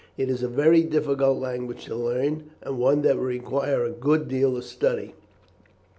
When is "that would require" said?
3.03-3.83